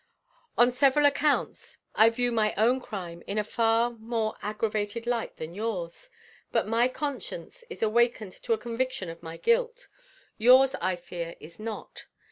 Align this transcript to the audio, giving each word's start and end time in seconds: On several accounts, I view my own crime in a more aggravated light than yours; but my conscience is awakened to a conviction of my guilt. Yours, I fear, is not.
On 0.57 0.71
several 0.71 1.05
accounts, 1.05 1.77
I 1.93 2.09
view 2.09 2.31
my 2.31 2.55
own 2.57 2.81
crime 2.81 3.21
in 3.27 3.37
a 3.37 3.93
more 3.99 4.35
aggravated 4.41 5.05
light 5.05 5.37
than 5.37 5.53
yours; 5.53 6.09
but 6.51 6.65
my 6.67 6.87
conscience 6.87 7.63
is 7.69 7.83
awakened 7.83 8.31
to 8.41 8.53
a 8.53 8.57
conviction 8.57 9.09
of 9.11 9.21
my 9.21 9.37
guilt. 9.37 9.89
Yours, 10.39 10.73
I 10.81 10.95
fear, 10.95 11.35
is 11.39 11.59
not. 11.59 12.07